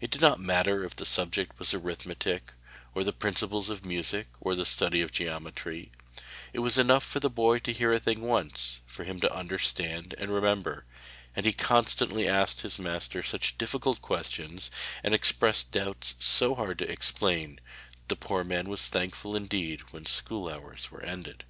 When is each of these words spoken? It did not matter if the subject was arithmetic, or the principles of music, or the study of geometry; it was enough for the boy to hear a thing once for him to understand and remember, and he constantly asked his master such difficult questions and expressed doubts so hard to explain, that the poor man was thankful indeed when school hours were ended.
It 0.00 0.12
did 0.12 0.20
not 0.20 0.38
matter 0.38 0.84
if 0.84 0.94
the 0.94 1.04
subject 1.04 1.58
was 1.58 1.74
arithmetic, 1.74 2.52
or 2.94 3.02
the 3.02 3.12
principles 3.12 3.68
of 3.68 3.84
music, 3.84 4.28
or 4.40 4.54
the 4.54 4.64
study 4.64 5.00
of 5.02 5.10
geometry; 5.10 5.90
it 6.52 6.60
was 6.60 6.78
enough 6.78 7.02
for 7.02 7.18
the 7.18 7.28
boy 7.28 7.58
to 7.58 7.72
hear 7.72 7.92
a 7.92 7.98
thing 7.98 8.20
once 8.22 8.78
for 8.86 9.02
him 9.02 9.18
to 9.18 9.34
understand 9.34 10.14
and 10.16 10.30
remember, 10.30 10.84
and 11.34 11.44
he 11.44 11.52
constantly 11.52 12.28
asked 12.28 12.60
his 12.60 12.78
master 12.78 13.20
such 13.20 13.58
difficult 13.58 14.00
questions 14.00 14.70
and 15.02 15.12
expressed 15.12 15.72
doubts 15.72 16.14
so 16.20 16.54
hard 16.54 16.78
to 16.78 16.88
explain, 16.88 17.58
that 17.94 18.06
the 18.06 18.14
poor 18.14 18.44
man 18.44 18.68
was 18.68 18.86
thankful 18.86 19.34
indeed 19.34 19.80
when 19.92 20.06
school 20.06 20.48
hours 20.48 20.92
were 20.92 21.02
ended. 21.02 21.42